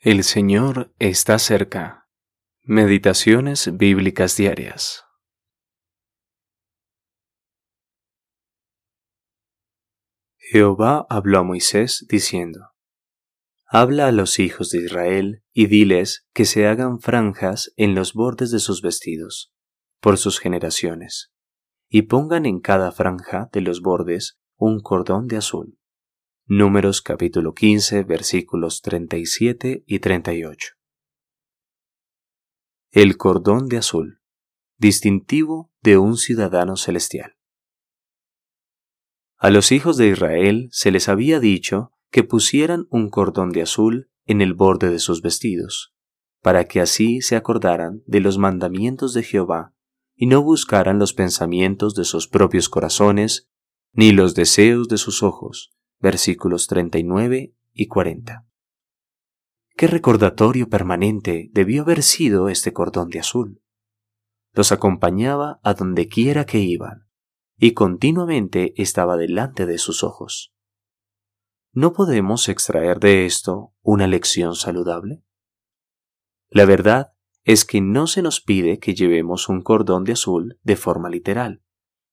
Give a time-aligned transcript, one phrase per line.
[0.00, 2.06] El Señor está cerca.
[2.62, 5.02] Meditaciones bíblicas diarias.
[10.36, 12.60] Jehová habló a Moisés diciendo,
[13.66, 18.52] Habla a los hijos de Israel y diles que se hagan franjas en los bordes
[18.52, 19.52] de sus vestidos,
[20.00, 21.32] por sus generaciones,
[21.88, 25.77] y pongan en cada franja de los bordes un cordón de azul
[26.50, 30.68] Números capítulo 15 versículos 37 y 38.
[32.90, 34.22] El cordón de azul,
[34.78, 37.36] distintivo de un ciudadano celestial.
[39.36, 44.10] A los hijos de Israel se les había dicho que pusieran un cordón de azul
[44.24, 45.94] en el borde de sus vestidos,
[46.40, 49.74] para que así se acordaran de los mandamientos de Jehová
[50.16, 53.50] y no buscaran los pensamientos de sus propios corazones,
[53.92, 58.46] ni los deseos de sus ojos, versículos 39 y 40.
[59.76, 63.62] Qué recordatorio permanente debió haber sido este cordón de azul.
[64.52, 67.08] Los acompañaba a donde quiera que iban,
[67.56, 70.52] y continuamente estaba delante de sus ojos.
[71.72, 75.22] ¿No podemos extraer de esto una lección saludable?
[76.48, 77.12] La verdad
[77.44, 81.62] es que no se nos pide que llevemos un cordón de azul de forma literal,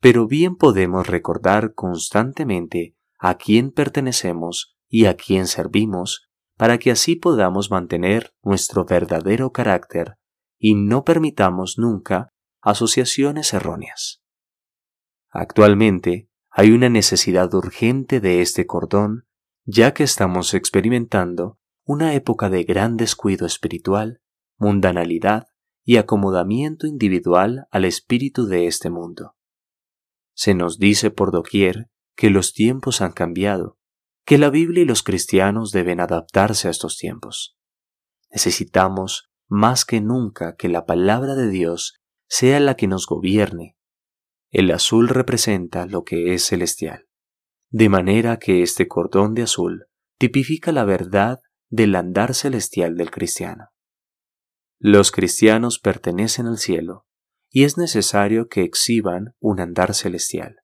[0.00, 7.16] pero bien podemos recordar constantemente a quién pertenecemos y a quién servimos, para que así
[7.16, 10.16] podamos mantener nuestro verdadero carácter
[10.58, 14.22] y no permitamos nunca asociaciones erróneas.
[15.30, 19.26] Actualmente hay una necesidad urgente de este cordón,
[19.64, 24.20] ya que estamos experimentando una época de gran descuido espiritual,
[24.58, 25.46] mundanalidad
[25.84, 29.36] y acomodamiento individual al espíritu de este mundo.
[30.34, 31.90] Se nos dice por doquier
[32.20, 33.78] que los tiempos han cambiado,
[34.26, 37.56] que la Biblia y los cristianos deben adaptarse a estos tiempos.
[38.30, 43.78] Necesitamos más que nunca que la palabra de Dios sea la que nos gobierne.
[44.50, 47.08] El azul representa lo que es celestial,
[47.70, 49.86] de manera que este cordón de azul
[50.18, 51.38] tipifica la verdad
[51.70, 53.70] del andar celestial del cristiano.
[54.78, 57.06] Los cristianos pertenecen al cielo,
[57.48, 60.58] y es necesario que exhiban un andar celestial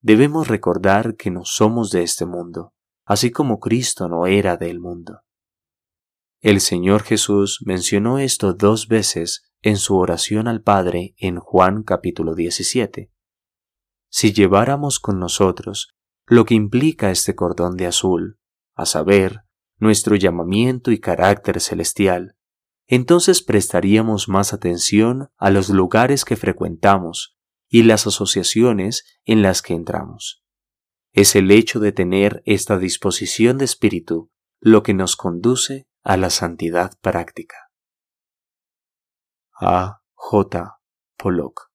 [0.00, 2.74] debemos recordar que no somos de este mundo,
[3.04, 5.20] así como Cristo no era del mundo.
[6.40, 12.34] El Señor Jesús mencionó esto dos veces en su oración al Padre en Juan capítulo
[12.34, 13.12] 17.
[14.08, 15.94] Si lleváramos con nosotros
[16.26, 18.38] lo que implica este cordón de azul,
[18.74, 19.42] a saber,
[19.78, 22.36] nuestro llamamiento y carácter celestial,
[22.86, 27.36] entonces prestaríamos más atención a los lugares que frecuentamos
[27.70, 30.44] y las asociaciones en las que entramos.
[31.12, 36.28] Es el hecho de tener esta disposición de espíritu lo que nos conduce a la
[36.28, 37.56] santidad práctica.
[39.58, 40.02] A.
[40.14, 40.80] J.
[41.16, 41.69] Pollock